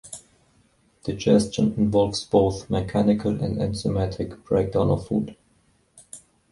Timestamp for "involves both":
1.77-2.71